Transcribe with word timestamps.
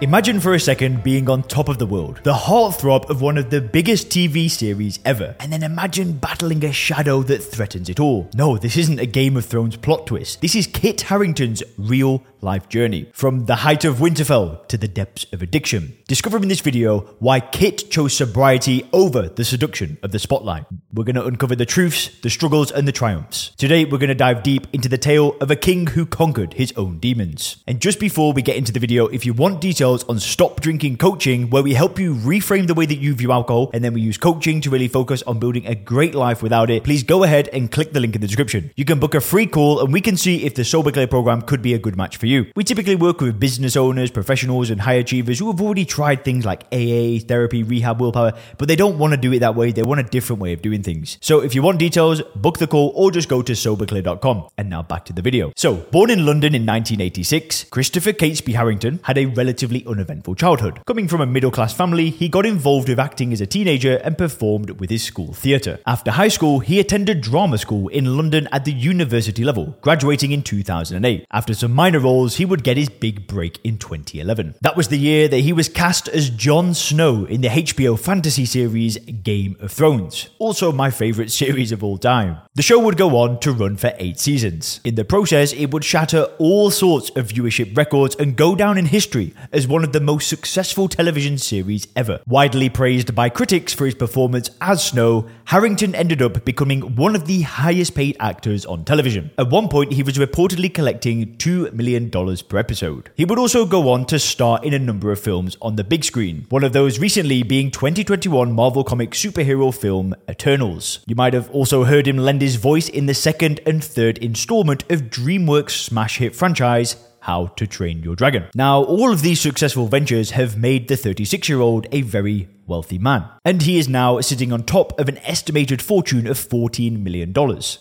Imagine 0.00 0.40
for 0.40 0.54
a 0.54 0.60
second 0.60 1.04
being 1.04 1.30
on 1.30 1.44
top 1.44 1.68
of 1.68 1.78
the 1.78 1.86
world, 1.86 2.18
the 2.24 2.34
heartthrob 2.34 3.08
of 3.08 3.22
one 3.22 3.38
of 3.38 3.50
the 3.50 3.60
biggest 3.60 4.08
TV 4.08 4.50
series 4.50 4.98
ever, 5.04 5.36
and 5.38 5.52
then 5.52 5.62
imagine 5.62 6.14
battling 6.14 6.64
a 6.64 6.72
shadow 6.72 7.22
that 7.22 7.38
threatens 7.38 7.88
it 7.88 8.00
all. 8.00 8.28
No, 8.34 8.58
this 8.58 8.76
isn't 8.76 8.98
a 8.98 9.06
Game 9.06 9.36
of 9.36 9.46
Thrones 9.46 9.76
plot 9.76 10.08
twist. 10.08 10.40
This 10.40 10.56
is 10.56 10.66
Kit 10.66 11.02
Harington's 11.02 11.62
real 11.78 12.24
life 12.40 12.68
journey, 12.68 13.08
from 13.14 13.46
the 13.46 13.54
height 13.54 13.84
of 13.84 13.98
Winterfell 13.98 14.66
to 14.66 14.76
the 14.76 14.88
depths 14.88 15.26
of 15.32 15.40
addiction. 15.40 15.96
Discover 16.08 16.38
in 16.38 16.48
this 16.48 16.60
video 16.60 17.00
why 17.20 17.40
Kit 17.40 17.88
chose 17.88 18.14
sobriety 18.14 18.86
over 18.92 19.28
the 19.28 19.44
seduction 19.44 19.96
of 20.02 20.10
the 20.10 20.18
spotlight. 20.18 20.66
We're 20.92 21.04
going 21.04 21.14
to 21.14 21.24
uncover 21.24 21.56
the 21.56 21.64
truths, 21.64 22.10
the 22.20 22.28
struggles, 22.28 22.70
and 22.70 22.86
the 22.86 22.92
triumphs. 22.92 23.50
Today, 23.56 23.84
we're 23.84 23.98
going 23.98 24.08
to 24.08 24.14
dive 24.14 24.42
deep 24.42 24.66
into 24.74 24.88
the 24.88 24.98
tale 24.98 25.36
of 25.40 25.50
a 25.50 25.56
king 25.56 25.86
who 25.86 26.04
conquered 26.04 26.54
his 26.54 26.72
own 26.76 26.98
demons. 26.98 27.62
And 27.66 27.80
just 27.80 27.98
before 27.98 28.34
we 28.34 28.42
get 28.42 28.56
into 28.56 28.72
the 28.72 28.80
video, 28.80 29.06
if 29.06 29.24
you 29.24 29.32
want 29.32 29.62
details 29.62 29.83
on 29.84 30.18
Stop 30.18 30.62
Drinking 30.62 30.96
Coaching, 30.96 31.50
where 31.50 31.62
we 31.62 31.74
help 31.74 31.98
you 31.98 32.14
reframe 32.14 32.66
the 32.66 32.72
way 32.72 32.86
that 32.86 32.96
you 32.96 33.14
view 33.14 33.32
alcohol, 33.32 33.70
and 33.74 33.84
then 33.84 33.92
we 33.92 34.00
use 34.00 34.16
coaching 34.16 34.62
to 34.62 34.70
really 34.70 34.88
focus 34.88 35.22
on 35.24 35.38
building 35.38 35.66
a 35.66 35.74
great 35.74 36.14
life 36.14 36.42
without 36.42 36.70
it, 36.70 36.84
please 36.84 37.02
go 37.02 37.22
ahead 37.22 37.48
and 37.52 37.70
click 37.70 37.92
the 37.92 38.00
link 38.00 38.14
in 38.14 38.22
the 38.22 38.26
description. 38.26 38.70
You 38.76 38.86
can 38.86 38.98
book 38.98 39.14
a 39.14 39.20
free 39.20 39.46
call, 39.46 39.82
and 39.82 39.92
we 39.92 40.00
can 40.00 40.16
see 40.16 40.44
if 40.46 40.54
the 40.54 40.64
Sober 40.64 40.90
Clear 40.90 41.06
program 41.06 41.42
could 41.42 41.60
be 41.60 41.74
a 41.74 41.78
good 41.78 41.98
match 41.98 42.16
for 42.16 42.24
you. 42.24 42.46
We 42.56 42.64
typically 42.64 42.96
work 42.96 43.20
with 43.20 43.38
business 43.38 43.76
owners, 43.76 44.10
professionals, 44.10 44.70
and 44.70 44.80
high 44.80 44.94
achievers 44.94 45.38
who 45.38 45.50
have 45.50 45.60
already 45.60 45.84
tried 45.84 46.24
things 46.24 46.46
like 46.46 46.62
AA, 46.72 47.18
therapy, 47.28 47.62
rehab, 47.62 48.00
willpower, 48.00 48.32
but 48.56 48.68
they 48.68 48.76
don't 48.76 48.96
want 48.96 49.12
to 49.12 49.18
do 49.18 49.32
it 49.34 49.40
that 49.40 49.54
way. 49.54 49.70
They 49.70 49.82
want 49.82 50.00
a 50.00 50.04
different 50.04 50.40
way 50.40 50.54
of 50.54 50.62
doing 50.62 50.82
things. 50.82 51.18
So 51.20 51.40
if 51.40 51.54
you 51.54 51.60
want 51.60 51.78
details, 51.78 52.22
book 52.34 52.56
the 52.56 52.66
call 52.66 52.92
or 52.94 53.10
just 53.10 53.28
go 53.28 53.42
to 53.42 53.52
soberclear.com. 53.52 54.48
And 54.56 54.70
now 54.70 54.82
back 54.82 55.04
to 55.06 55.12
the 55.12 55.20
video. 55.20 55.52
So, 55.56 55.74
born 55.74 56.10
in 56.10 56.24
London 56.24 56.54
in 56.54 56.62
1986, 56.62 57.64
Christopher 57.64 58.12
Catesby 58.12 58.54
Harington 58.54 59.00
had 59.02 59.18
a 59.18 59.26
relatively 59.26 59.73
uneventful 59.86 60.34
childhood. 60.34 60.80
Coming 60.86 61.08
from 61.08 61.22
a 61.22 61.26
middle 61.26 61.50
class 61.50 61.72
family, 61.72 62.10
he 62.10 62.28
got 62.28 62.44
involved 62.44 62.88
with 62.88 63.00
acting 63.00 63.32
as 63.32 63.40
a 63.40 63.46
teenager 63.46 63.96
and 64.04 64.18
performed 64.18 64.78
with 64.78 64.90
his 64.90 65.02
school 65.02 65.32
theatre. 65.32 65.80
After 65.86 66.10
high 66.10 66.28
school, 66.28 66.60
he 66.60 66.78
attended 66.78 67.22
drama 67.22 67.58
school 67.58 67.88
in 67.88 68.16
London 68.16 68.46
at 68.52 68.64
the 68.64 68.72
university 68.72 69.42
level, 69.42 69.76
graduating 69.80 70.32
in 70.32 70.42
2008. 70.42 71.26
After 71.32 71.54
some 71.54 71.72
minor 71.72 72.00
roles, 72.00 72.36
he 72.36 72.44
would 72.44 72.62
get 72.62 72.76
his 72.76 72.88
big 72.88 73.26
break 73.26 73.58
in 73.64 73.78
2011. 73.78 74.56
That 74.60 74.76
was 74.76 74.88
the 74.88 74.98
year 74.98 75.28
that 75.28 75.38
he 75.38 75.52
was 75.52 75.68
cast 75.68 76.08
as 76.08 76.30
Jon 76.30 76.74
Snow 76.74 77.24
in 77.24 77.40
the 77.40 77.48
HBO 77.48 77.98
fantasy 77.98 78.44
series 78.44 78.98
Game 78.98 79.56
of 79.60 79.72
Thrones, 79.72 80.28
also 80.38 80.72
my 80.72 80.90
favourite 80.90 81.30
series 81.42 81.72
of 81.72 81.82
all 81.82 81.98
time. 81.98 82.38
The 82.54 82.62
show 82.62 82.78
would 82.78 82.96
go 82.96 83.16
on 83.16 83.40
to 83.40 83.52
run 83.52 83.76
for 83.76 83.92
eight 83.98 84.20
seasons. 84.20 84.80
In 84.84 84.94
the 84.94 85.04
process, 85.04 85.52
it 85.52 85.72
would 85.72 85.84
shatter 85.84 86.24
all 86.38 86.70
sorts 86.70 87.10
of 87.10 87.28
viewership 87.28 87.76
records 87.76 88.14
and 88.16 88.36
go 88.36 88.54
down 88.54 88.78
in 88.78 88.86
history 88.86 89.34
as 89.52 89.63
one 89.66 89.84
of 89.84 89.92
the 89.92 90.00
most 90.00 90.28
successful 90.28 90.88
television 90.88 91.38
series 91.38 91.86
ever. 91.96 92.20
Widely 92.26 92.68
praised 92.68 93.14
by 93.14 93.28
critics 93.28 93.72
for 93.72 93.86
his 93.86 93.94
performance 93.94 94.50
as 94.60 94.84
Snow, 94.84 95.28
Harington 95.46 95.94
ended 95.94 96.22
up 96.22 96.44
becoming 96.44 96.96
one 96.96 97.14
of 97.14 97.26
the 97.26 97.42
highest 97.42 97.94
paid 97.94 98.16
actors 98.20 98.64
on 98.66 98.84
television. 98.84 99.30
At 99.38 99.50
one 99.50 99.68
point, 99.68 99.92
he 99.92 100.02
was 100.02 100.18
reportedly 100.18 100.72
collecting 100.72 101.36
$2 101.36 101.72
million 101.72 102.10
per 102.10 102.58
episode. 102.58 103.10
He 103.14 103.24
would 103.24 103.38
also 103.38 103.66
go 103.66 103.90
on 103.90 104.06
to 104.06 104.18
star 104.18 104.60
in 104.62 104.74
a 104.74 104.78
number 104.78 105.12
of 105.12 105.20
films 105.20 105.56
on 105.60 105.76
the 105.76 105.84
big 105.84 106.04
screen, 106.04 106.46
one 106.48 106.64
of 106.64 106.72
those 106.72 106.98
recently 106.98 107.42
being 107.42 107.70
2021 107.70 108.52
Marvel 108.52 108.84
Comics 108.84 109.22
superhero 109.22 109.74
film 109.74 110.14
Eternals. 110.28 111.00
You 111.06 111.14
might 111.14 111.34
have 111.34 111.50
also 111.50 111.84
heard 111.84 112.06
him 112.06 112.18
lend 112.18 112.42
his 112.42 112.56
voice 112.56 112.88
in 112.88 113.06
the 113.06 113.14
second 113.14 113.60
and 113.66 113.82
third 113.82 114.18
installment 114.18 114.82
of 114.90 115.02
DreamWorks' 115.02 115.70
smash 115.70 116.18
hit 116.18 116.34
franchise 116.34 116.96
how 117.24 117.46
to 117.56 117.66
Train 117.66 118.02
Your 118.02 118.14
Dragon. 118.14 118.44
Now, 118.54 118.82
all 118.82 119.10
of 119.10 119.22
these 119.22 119.40
successful 119.40 119.88
ventures 119.88 120.32
have 120.32 120.58
made 120.58 120.88
the 120.88 120.96
36 120.96 121.48
year 121.48 121.60
old 121.60 121.86
a 121.90 122.02
very 122.02 122.50
wealthy 122.66 122.98
man. 122.98 123.28
And 123.44 123.62
he 123.62 123.78
is 123.78 123.88
now 123.88 124.20
sitting 124.20 124.52
on 124.52 124.62
top 124.62 124.98
of 124.98 125.08
an 125.08 125.18
estimated 125.18 125.82
fortune 125.82 126.26
of 126.26 126.38
$14 126.38 127.00
million. 127.00 127.34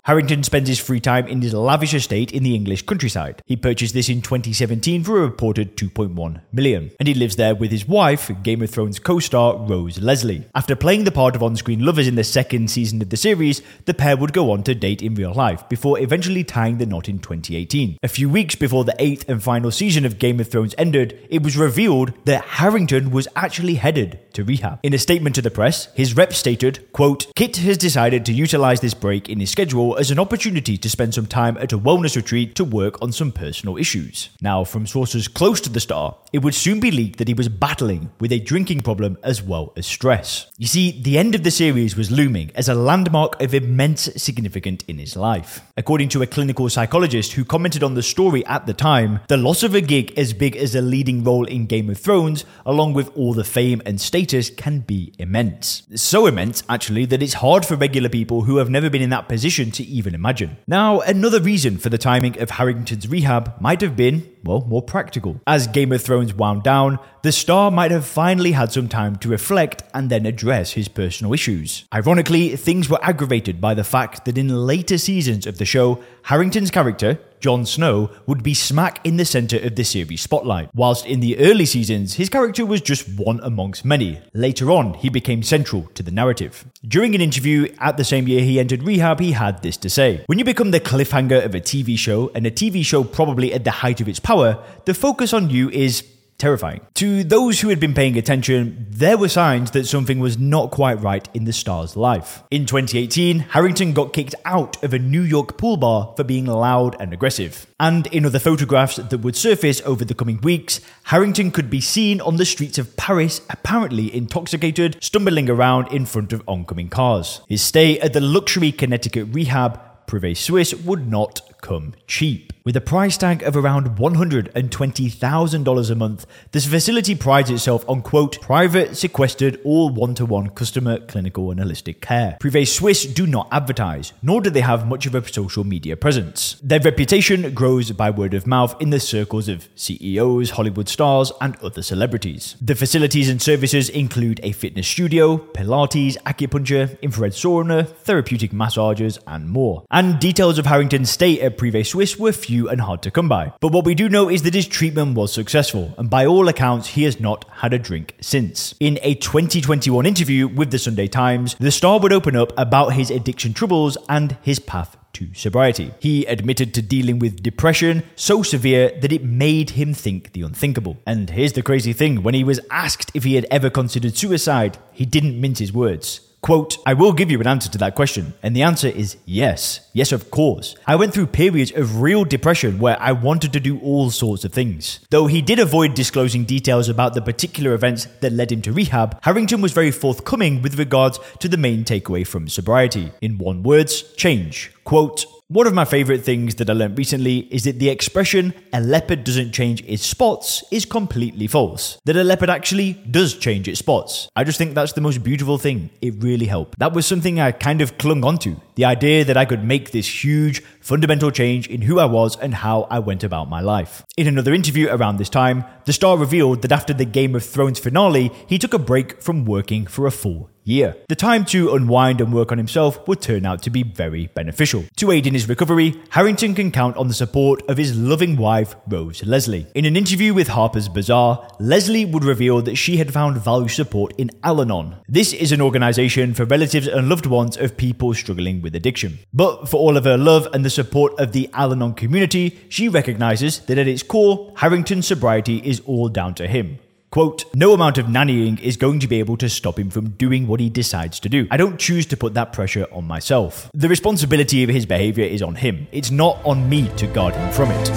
Harington 0.05 0.43
spends 0.43 0.67
his 0.67 0.79
free 0.79 0.99
time 0.99 1.27
in 1.27 1.41
his 1.41 1.53
lavish 1.53 1.93
estate 1.93 2.31
in 2.31 2.43
the 2.43 2.55
English 2.55 2.85
countryside. 2.85 3.41
He 3.45 3.55
purchased 3.55 3.93
this 3.93 4.09
in 4.09 4.21
2017 4.21 5.03
for 5.03 5.17
a 5.17 5.21
reported 5.21 5.77
2.1 5.77 6.41
million, 6.51 6.91
and 6.99 7.07
he 7.07 7.13
lives 7.13 7.35
there 7.35 7.55
with 7.55 7.71
his 7.71 7.87
wife, 7.87 8.31
Game 8.43 8.61
of 8.61 8.69
Thrones 8.69 8.99
co-star 8.99 9.57
Rose 9.57 9.99
Leslie. 9.99 10.47
After 10.55 10.75
playing 10.75 11.03
the 11.03 11.11
part 11.11 11.35
of 11.35 11.43
on-screen 11.43 11.85
lovers 11.85 12.07
in 12.07 12.15
the 12.15 12.23
second 12.23 12.69
season 12.69 13.01
of 13.01 13.09
the 13.09 13.17
series, 13.17 13.61
the 13.85 13.93
pair 13.93 14.17
would 14.17 14.33
go 14.33 14.51
on 14.51 14.63
to 14.63 14.75
date 14.75 15.01
in 15.01 15.15
real 15.15 15.33
life 15.33 15.67
before 15.69 15.99
eventually 15.99 16.43
tying 16.43 16.77
the 16.77 16.85
knot 16.85 17.09
in 17.09 17.19
2018. 17.19 17.97
A 18.03 18.07
few 18.07 18.29
weeks 18.29 18.55
before 18.55 18.83
the 18.83 18.95
eighth 18.99 19.27
and 19.29 19.41
final 19.41 19.71
season 19.71 20.05
of 20.05 20.19
Game 20.19 20.39
of 20.39 20.47
Thrones 20.49 20.75
ended, 20.77 21.25
it 21.29 21.43
was 21.43 21.57
revealed 21.57 22.13
that 22.25 22.43
Harington 22.43 23.11
was 23.11 23.27
actually 23.35 23.75
headed 23.75 24.19
to 24.33 24.43
rehab. 24.43 24.72
In 24.81 24.93
a 24.93 24.97
statement 24.97 25.35
to 25.35 25.41
the 25.41 25.51
press, 25.51 25.87
his 25.93 26.15
rep 26.15 26.33
stated, 26.33 26.91
quote, 26.91 27.27
Kit 27.35 27.57
has 27.57 27.77
decided 27.77 28.25
to 28.25 28.33
utilize 28.33 28.81
this 28.81 28.93
break 28.93 29.29
in 29.29 29.39
his 29.39 29.51
schedule 29.51 29.95
as 29.97 30.09
an 30.09 30.19
opportunity 30.19 30.77
to 30.77 30.89
spend 30.89 31.13
some 31.13 31.27
time 31.27 31.57
at 31.57 31.73
a 31.73 31.77
wellness 31.77 32.15
retreat 32.15 32.55
to 32.55 32.63
work 32.63 33.01
on 33.01 33.11
some 33.11 33.31
personal 33.31 33.77
issues. 33.77 34.29
Now, 34.41 34.63
from 34.63 34.87
sources 34.87 35.27
close 35.27 35.61
to 35.61 35.69
the 35.69 35.79
star, 35.79 36.17
it 36.31 36.39
would 36.39 36.55
soon 36.55 36.79
be 36.79 36.91
leaked 36.91 37.19
that 37.19 37.27
he 37.27 37.33
was 37.33 37.49
battling 37.49 38.11
with 38.19 38.31
a 38.31 38.39
drinking 38.39 38.81
problem 38.81 39.17
as 39.23 39.43
well 39.43 39.73
as 39.75 39.85
stress. 39.85 40.47
You 40.57 40.67
see, 40.67 41.01
the 41.01 41.17
end 41.17 41.35
of 41.35 41.43
the 41.43 41.51
series 41.51 41.95
was 41.95 42.11
looming 42.11 42.51
as 42.55 42.69
a 42.69 42.75
landmark 42.75 43.41
of 43.41 43.53
immense 43.53 44.09
significance 44.15 44.83
in 44.87 44.97
his 44.97 45.15
life. 45.15 45.61
According 45.75 46.09
to 46.09 46.21
a 46.21 46.27
clinical 46.27 46.69
psychologist 46.69 47.33
who 47.33 47.43
commented 47.43 47.81
on 47.81 47.95
the 47.95 48.03
story 48.03 48.45
at 48.45 48.67
the 48.67 48.75
time, 48.75 49.21
the 49.27 49.37
loss 49.37 49.63
of 49.63 49.73
a 49.73 49.81
gig 49.81 50.13
as 50.15 50.31
big 50.31 50.55
as 50.55 50.75
a 50.75 50.81
leading 50.81 51.23
role 51.23 51.45
in 51.45 51.65
Game 51.65 51.89
of 51.89 51.97
Thrones, 51.97 52.45
along 52.63 52.93
with 52.93 53.09
all 53.17 53.33
the 53.33 53.43
fame 53.43 53.81
and 53.83 53.99
status, 53.99 54.51
can 54.51 54.81
be 54.81 55.15
immense. 55.17 55.81
So 55.95 56.27
immense, 56.27 56.61
actually, 56.69 57.05
that 57.05 57.23
it's 57.23 57.33
hard 57.33 57.65
for 57.65 57.75
regular 57.75 58.09
people 58.09 58.43
who 58.43 58.57
have 58.57 58.69
never 58.69 58.87
been 58.87 59.01
in 59.01 59.09
that 59.09 59.27
position 59.27 59.71
to 59.71 59.83
even 59.83 60.13
imagine. 60.13 60.57
Now, 60.67 60.99
another 60.99 61.41
reason 61.41 61.79
for 61.79 61.89
the 61.89 61.97
timing 61.97 62.39
of 62.39 62.51
Harington's 62.51 63.07
rehab 63.07 63.59
might 63.59 63.81
have 63.81 63.95
been 63.95 64.29
well, 64.43 64.65
more 64.67 64.81
practical. 64.81 65.39
As 65.47 65.67
Game 65.67 65.91
of 65.91 66.01
Thrones 66.01 66.33
wound 66.33 66.63
down, 66.63 66.99
the 67.21 67.31
star 67.31 67.71
might 67.71 67.91
have 67.91 68.05
finally 68.05 68.51
had 68.51 68.71
some 68.71 68.89
time 68.89 69.15
to 69.17 69.29
reflect 69.29 69.83
and 69.93 70.09
then 70.09 70.25
address 70.25 70.73
his 70.73 70.87
personal 70.87 71.33
issues. 71.33 71.85
Ironically, 71.93 72.55
things 72.55 72.89
were 72.89 72.99
aggravated 73.01 73.61
by 73.61 73.73
the 73.73 73.83
fact 73.83 74.25
that 74.25 74.37
in 74.37 74.49
later 74.49 74.97
seasons 74.97 75.47
of 75.47 75.57
the 75.57 75.65
show, 75.65 76.03
Harington's 76.23 76.71
character, 76.71 77.19
Jon 77.43 77.65
Snow, 77.65 78.09
would 78.25 78.41
be 78.41 78.53
smack 78.53 79.05
in 79.05 79.17
the 79.17 79.25
centre 79.25 79.59
of 79.59 79.75
the 79.75 79.83
series 79.83 80.21
spotlight. 80.21 80.69
Whilst 80.73 81.05
in 81.05 81.19
the 81.19 81.37
early 81.39 81.65
seasons, 81.65 82.13
his 82.13 82.29
character 82.29 82.65
was 82.65 82.79
just 82.79 83.05
one 83.09 83.41
amongst 83.43 83.83
many. 83.83 84.21
Later 84.33 84.71
on, 84.71 84.93
he 84.93 85.09
became 85.09 85.43
central 85.43 85.89
to 85.95 86.01
the 86.01 86.09
narrative. 86.09 86.63
During 86.87 87.15
an 87.15 87.19
interview 87.19 87.67
at 87.79 87.97
the 87.97 88.05
same 88.05 88.29
year 88.29 88.41
he 88.43 88.61
entered 88.61 88.83
rehab, 88.83 89.19
he 89.19 89.33
had 89.33 89.61
this 89.61 89.75
to 89.77 89.89
say 89.89 90.23
When 90.27 90.39
you 90.39 90.45
become 90.45 90.71
the 90.71 90.79
cliffhanger 90.79 91.43
of 91.43 91.53
a 91.53 91.59
TV 91.59 91.99
show, 91.99 92.31
and 92.33 92.47
a 92.47 92.51
TV 92.51 92.85
show 92.85 93.03
probably 93.03 93.53
at 93.53 93.65
the 93.65 93.71
height 93.71 93.99
of 93.99 94.07
its 94.07 94.21
power, 94.21 94.63
the 94.85 94.93
focus 94.93 95.33
on 95.33 95.49
you 95.49 95.69
is 95.69 96.01
terrifying. 96.43 96.81
To 96.95 97.23
those 97.23 97.61
who 97.61 97.69
had 97.69 97.79
been 97.79 97.93
paying 97.93 98.17
attention, 98.17 98.85
there 98.89 99.17
were 99.17 99.29
signs 99.29 99.71
that 99.71 99.87
something 99.87 100.19
was 100.19 100.37
not 100.37 100.71
quite 100.71 100.99
right 101.01 101.25
in 101.33 101.45
the 101.45 101.53
star's 101.53 101.95
life. 101.95 102.43
In 102.51 102.65
2018, 102.65 103.39
Harington 103.39 103.93
got 103.93 104.11
kicked 104.11 104.35
out 104.43 104.83
of 104.83 104.93
a 104.93 104.99
New 104.99 105.21
York 105.21 105.57
pool 105.57 105.77
bar 105.77 106.13
for 106.17 106.25
being 106.25 106.47
loud 106.47 106.97
and 106.99 107.13
aggressive. 107.13 107.65
And 107.79 108.07
in 108.07 108.25
other 108.25 108.39
photographs 108.39 108.97
that 108.97 109.21
would 109.21 109.37
surface 109.37 109.81
over 109.85 110.03
the 110.03 110.13
coming 110.13 110.41
weeks, 110.41 110.81
Harington 111.05 111.51
could 111.51 111.69
be 111.69 111.79
seen 111.79 112.19
on 112.19 112.35
the 112.35 112.45
streets 112.45 112.77
of 112.77 112.97
Paris, 112.97 113.39
apparently 113.49 114.13
intoxicated, 114.13 114.97
stumbling 115.01 115.49
around 115.49 115.93
in 115.93 116.05
front 116.05 116.33
of 116.33 116.43
oncoming 116.45 116.89
cars. 116.89 117.39
His 117.47 117.61
stay 117.61 117.97
at 118.01 118.11
the 118.11 118.19
luxury 118.19 118.73
Connecticut 118.73 119.29
rehab 119.31 119.79
Privé 120.07 120.35
Suisse 120.35 120.73
would 120.73 121.09
not 121.09 121.41
come 121.61 121.93
cheap. 122.07 122.53
With 122.65 122.77
a 122.77 122.81
price 122.81 123.17
tag 123.17 123.43
of 123.43 123.57
around 123.57 123.97
$120,000 123.97 125.91
a 125.91 125.95
month, 125.95 126.25
this 126.51 126.65
facility 126.65 127.13
prides 127.13 127.49
itself 127.49 127.83
on 127.89 128.01
quote, 128.01 128.39
private, 128.39 128.95
sequestered, 128.95 129.59
all 129.65 129.89
one 129.89 130.15
to 130.15 130.25
one 130.25 130.49
customer 130.49 130.99
clinical 130.99 131.51
and 131.51 131.59
holistic 131.59 131.99
care. 131.99 132.37
Privé 132.39 132.65
Suisse 132.65 133.05
do 133.05 133.27
not 133.27 133.49
advertise, 133.51 134.13
nor 134.21 134.39
do 134.39 134.49
they 134.49 134.61
have 134.61 134.87
much 134.87 135.05
of 135.05 135.15
a 135.15 135.27
social 135.27 135.65
media 135.65 135.97
presence. 135.97 136.57
Their 136.63 136.79
reputation 136.79 137.53
grows 137.53 137.91
by 137.91 138.09
word 138.09 138.33
of 138.33 138.47
mouth 138.47 138.81
in 138.81 138.91
the 138.91 138.99
circles 138.99 139.49
of 139.49 139.67
CEOs, 139.75 140.51
Hollywood 140.51 140.87
stars, 140.87 141.33
and 141.41 141.57
other 141.57 141.81
celebrities. 141.81 142.55
The 142.61 142.75
facilities 142.75 143.29
and 143.29 143.41
services 143.41 143.89
include 143.89 144.39
a 144.41 144.53
fitness 144.53 144.87
studio, 144.87 145.37
Pilates, 145.37 146.17
acupuncture, 146.23 146.99
infrared 147.01 147.33
sauna, 147.33 147.87
therapeutic 147.87 148.53
massages, 148.53 149.19
and 149.27 149.49
more. 149.49 149.83
And 149.93 150.19
details 150.19 150.57
of 150.57 150.65
Harington's 150.65 151.11
stay 151.11 151.39
at 151.39 151.57
Privé 151.57 151.85
Suisse 151.85 152.17
were 152.17 152.31
few 152.31 152.53
few 152.53 152.69
and 152.69 152.81
hard 152.81 153.01
to 153.01 153.09
come 153.09 153.27
by. 153.27 153.51
But 153.59 153.71
what 153.71 153.85
we 153.85 153.95
do 153.95 154.07
know 154.07 154.29
is 154.29 154.43
that 154.43 154.53
his 154.53 154.67
treatment 154.67 155.15
was 155.15 155.33
successful, 155.33 155.93
and 155.97 156.09
by 156.09 156.25
all 156.25 156.47
accounts, 156.47 156.89
he 156.89 157.03
has 157.03 157.19
not 157.19 157.45
had 157.51 157.73
a 157.73 157.79
drink 157.79 158.15
since. 158.21 158.75
In 158.79 158.99
a 159.01 159.15
2021 159.15 160.05
interview 160.05 160.47
with 160.47 160.69
the 160.69 160.77
Sunday 160.77 161.07
Times, 161.07 161.55
the 161.59 161.71
star 161.71 161.99
would 161.99 162.13
open 162.13 162.35
up 162.35 162.53
about 162.57 162.93
his 162.93 163.09
addiction 163.09 163.53
troubles 163.53 163.97
and 164.07 164.37
his 164.41 164.59
path 164.59 164.97
to 165.13 165.33
sobriety. 165.33 165.91
He 165.99 166.25
admitted 166.25 166.73
to 166.73 166.81
dealing 166.81 167.19
with 167.19 167.43
depression 167.43 168.03
so 168.15 168.43
severe 168.43 168.91
that 169.01 169.11
it 169.11 169.23
made 169.23 169.71
him 169.71 169.93
think 169.93 170.33
the 170.33 170.41
unthinkable. 170.43 170.97
And 171.05 171.29
here's 171.29 171.53
the 171.53 171.61
crazy 171.61 171.93
thing 171.93 172.23
when 172.23 172.33
he 172.33 172.43
was 172.43 172.59
asked 172.69 173.11
if 173.13 173.23
he 173.23 173.35
had 173.35 173.47
ever 173.49 173.69
considered 173.69 174.17
suicide, 174.17 174.77
he 174.91 175.05
didn't 175.05 175.39
mince 175.39 175.59
his 175.59 175.73
words. 175.73 176.32
Quote, 176.43 176.77
I 176.85 176.93
will 176.93 177.13
give 177.13 177.31
you 177.31 177.39
an 177.39 177.47
answer 177.47 177.69
to 177.69 177.77
that 177.77 177.95
question. 177.95 178.33
And 178.43 178.53
the 178.53 178.63
answer 178.63 178.89
is 178.89 179.15
yes. 179.25 179.89
Yes, 179.93 180.11
of 180.11 180.29
course. 180.29 180.75
I 180.85 180.97
went 180.97 181.13
through 181.13 181.27
periods 181.27 181.71
of 181.71 182.01
real 182.01 182.25
depression 182.25 182.79
where 182.79 183.01
I 183.01 183.13
wanted 183.13 183.53
to 183.53 183.61
do 183.61 183.79
all 183.79 184.11
sorts 184.11 184.43
of 184.43 184.51
things. 184.51 184.99
Though 185.09 185.27
he 185.27 185.41
did 185.41 185.59
avoid 185.59 185.93
disclosing 185.93 186.43
details 186.43 186.89
about 186.89 187.13
the 187.13 187.21
particular 187.21 187.73
events 187.73 188.07
that 188.19 188.33
led 188.33 188.51
him 188.51 188.61
to 188.63 188.73
rehab, 188.73 189.23
Harington 189.23 189.61
was 189.61 189.71
very 189.71 189.91
forthcoming 189.91 190.61
with 190.61 190.77
regards 190.77 191.17
to 191.39 191.47
the 191.47 191.55
main 191.55 191.85
takeaway 191.85 192.27
from 192.27 192.49
sobriety. 192.49 193.13
In 193.21 193.37
one 193.37 193.63
words, 193.63 194.01
change. 194.17 194.69
Quote, 194.83 195.25
one 195.53 195.67
of 195.67 195.73
my 195.73 195.85
favourite 195.85 196.23
things 196.23 196.55
that 196.55 196.67
I 196.67 196.73
learned 196.73 196.97
recently 196.97 197.41
is 197.53 197.65
that 197.65 197.77
the 197.77 197.89
expression 197.89 198.55
a 198.73 198.81
leopard 198.81 199.23
doesn't 199.23 199.51
change 199.51 199.83
its 199.83 200.03
spots 200.03 200.63
is 200.71 200.83
completely 200.83 201.45
false. 201.45 201.99
That 202.05 202.17
a 202.17 202.23
leopard 202.23 202.49
actually 202.49 202.93
does 202.93 203.35
change 203.35 203.67
its 203.67 203.77
spots. 203.77 204.29
I 204.35 204.45
just 204.45 204.57
think 204.57 204.73
that's 204.73 204.93
the 204.93 205.01
most 205.01 205.21
beautiful 205.23 205.59
thing. 205.59 205.91
It 206.01 206.15
really 206.23 206.47
helped. 206.47 206.79
That 206.79 206.93
was 206.93 207.05
something 207.05 207.39
I 207.39 207.51
kind 207.51 207.81
of 207.81 207.99
clung 207.99 208.23
onto. 208.25 208.55
The 208.75 208.85
idea 208.85 209.23
that 209.25 209.37
I 209.37 209.45
could 209.45 209.63
make 209.63 209.91
this 209.91 210.23
huge, 210.23 210.63
fundamental 210.81 211.29
change 211.29 211.67
in 211.67 211.83
who 211.83 211.99
I 211.99 212.05
was 212.05 212.35
and 212.35 212.55
how 212.55 212.87
I 212.89 212.97
went 212.97 213.23
about 213.23 213.47
my 213.47 213.61
life. 213.61 214.03
In 214.17 214.25
another 214.25 214.55
interview 214.55 214.89
around 214.89 215.17
this 215.17 215.29
time, 215.29 215.65
the 215.85 215.93
star 215.93 216.17
revealed 216.17 216.63
that 216.63 216.71
after 216.71 216.95
the 216.95 217.05
Game 217.05 217.35
of 217.35 217.45
Thrones 217.45 217.77
finale, 217.77 218.31
he 218.47 218.57
took 218.57 218.73
a 218.73 218.79
break 218.79 219.21
from 219.21 219.45
working 219.45 219.85
for 219.85 220.07
a 220.07 220.11
full 220.11 220.49
year. 220.63 220.95
The 221.09 221.15
time 221.15 221.45
to 221.45 221.73
unwind 221.73 222.21
and 222.21 222.33
work 222.33 222.51
on 222.51 222.57
himself 222.57 223.07
would 223.07 223.21
turn 223.21 223.45
out 223.45 223.61
to 223.63 223.69
be 223.69 223.83
very 223.83 224.27
beneficial. 224.27 224.85
To 224.97 225.11
aid 225.11 225.27
in 225.27 225.33
his 225.33 225.49
recovery, 225.49 226.01
Harington 226.11 226.55
can 226.55 226.71
count 226.71 226.97
on 226.97 227.07
the 227.07 227.13
support 227.13 227.61
of 227.69 227.77
his 227.77 227.97
loving 227.97 228.37
wife, 228.37 228.75
Rose 228.87 229.23
Leslie. 229.23 229.67
In 229.75 229.85
an 229.85 229.95
interview 229.95 230.33
with 230.33 230.49
Harper's 230.49 230.89
Bazaar, 230.89 231.47
Leslie 231.59 232.05
would 232.05 232.23
reveal 232.23 232.61
that 232.61 232.75
she 232.75 232.97
had 232.97 233.13
found 233.13 233.37
value 233.37 233.67
support 233.67 234.13
in 234.17 234.31
Al 234.43 234.61
Anon. 234.61 234.95
This 235.07 235.33
is 235.33 235.51
an 235.51 235.61
organization 235.61 236.33
for 236.33 236.45
relatives 236.45 236.87
and 236.87 237.09
loved 237.09 237.25
ones 237.25 237.57
of 237.57 237.77
people 237.77 238.13
struggling 238.13 238.61
with 238.61 238.75
addiction. 238.75 239.19
But 239.33 239.69
for 239.69 239.77
all 239.77 239.97
of 239.97 240.05
her 240.05 240.17
love 240.17 240.47
and 240.53 240.63
the 240.63 240.69
support 240.69 241.19
of 241.19 241.31
the 241.31 241.49
Al 241.53 241.71
Anon 241.71 241.93
community, 241.93 242.59
she 242.69 242.89
recognizes 242.89 243.59
that 243.59 243.77
at 243.77 243.87
its 243.87 244.03
core, 244.03 244.53
Harington's 244.57 245.07
sobriety 245.07 245.57
is 245.57 245.81
all 245.81 246.09
down 246.09 246.35
to 246.35 246.47
him. 246.47 246.79
Quote, 247.13 247.45
no 247.53 247.73
amount 247.73 247.99
of 247.99 248.07
nannying 248.07 248.59
is 248.59 248.75
going 248.75 248.99
to 248.99 249.07
be 249.07 249.19
able 249.19 249.37
to 249.37 249.47
stop 249.47 249.77
him 249.77 249.91
from 249.91 250.09
doing 250.17 250.47
what 250.47 250.59
he 250.59 250.67
decides 250.67 251.19
to 251.19 251.29
do. 251.29 251.47
I 251.51 251.57
don't 251.57 251.77
choose 251.77 252.07
to 252.07 252.17
put 252.17 252.33
that 252.33 252.53
pressure 252.53 252.87
on 252.91 253.05
myself. 253.05 253.69
The 253.75 253.87
responsibility 253.87 254.63
of 254.63 254.71
his 254.71 254.87
behavior 254.87 255.23
is 255.23 255.43
on 255.43 255.53
him. 255.53 255.85
It's 255.91 256.09
not 256.09 256.43
on 256.43 256.67
me 256.67 256.89
to 256.97 257.05
guard 257.05 257.35
him 257.35 257.51
from 257.51 257.69
it. 257.69 257.87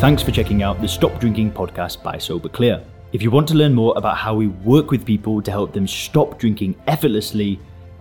Thanks 0.00 0.22
for 0.22 0.32
checking 0.32 0.62
out 0.62 0.82
the 0.82 0.86
Stop 0.86 1.18
Drinking 1.18 1.52
podcast 1.52 2.02
by 2.02 2.18
Sober 2.18 2.50
Clear. 2.50 2.84
If 3.14 3.22
you 3.22 3.30
want 3.30 3.48
to 3.48 3.54
learn 3.54 3.72
more 3.72 3.94
about 3.96 4.18
how 4.18 4.34
we 4.34 4.48
work 4.48 4.90
with 4.90 5.06
people 5.06 5.40
to 5.40 5.50
help 5.50 5.72
them 5.72 5.86
stop 5.86 6.38
drinking 6.38 6.74
effortlessly, 6.86 7.58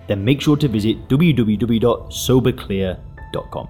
then 0.07 0.25
make 0.25 0.41
sure 0.41 0.57
to 0.57 0.67
visit 0.67 1.07
www.soberclear.com. 1.07 3.69